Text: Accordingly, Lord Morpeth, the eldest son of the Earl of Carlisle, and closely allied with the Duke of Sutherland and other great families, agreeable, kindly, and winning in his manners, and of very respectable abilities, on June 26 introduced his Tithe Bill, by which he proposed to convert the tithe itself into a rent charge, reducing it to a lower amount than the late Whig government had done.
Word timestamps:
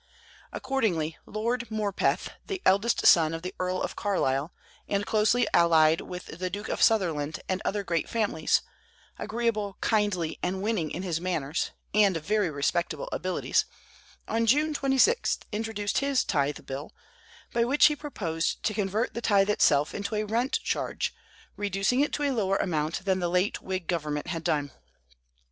Accordingly, 0.51 1.19
Lord 1.27 1.69
Morpeth, 1.69 2.29
the 2.47 2.59
eldest 2.65 3.05
son 3.05 3.35
of 3.35 3.43
the 3.43 3.53
Earl 3.59 3.83
of 3.83 3.95
Carlisle, 3.95 4.51
and 4.87 5.05
closely 5.05 5.45
allied 5.53 6.01
with 6.01 6.25
the 6.39 6.49
Duke 6.49 6.69
of 6.69 6.81
Sutherland 6.81 7.39
and 7.47 7.61
other 7.63 7.83
great 7.83 8.09
families, 8.09 8.63
agreeable, 9.19 9.77
kindly, 9.79 10.39
and 10.41 10.63
winning 10.63 10.89
in 10.89 11.03
his 11.03 11.21
manners, 11.21 11.69
and 11.93 12.17
of 12.17 12.25
very 12.25 12.49
respectable 12.49 13.09
abilities, 13.11 13.65
on 14.27 14.47
June 14.47 14.73
26 14.73 15.37
introduced 15.51 15.99
his 15.99 16.23
Tithe 16.23 16.65
Bill, 16.65 16.91
by 17.53 17.63
which 17.63 17.85
he 17.85 17.95
proposed 17.95 18.63
to 18.63 18.73
convert 18.73 19.13
the 19.13 19.21
tithe 19.21 19.51
itself 19.51 19.93
into 19.93 20.15
a 20.15 20.23
rent 20.23 20.53
charge, 20.63 21.13
reducing 21.55 21.99
it 21.99 22.11
to 22.13 22.23
a 22.23 22.31
lower 22.33 22.55
amount 22.57 23.05
than 23.05 23.19
the 23.19 23.29
late 23.29 23.61
Whig 23.61 23.85
government 23.85 24.25
had 24.25 24.43
done. 24.43 24.71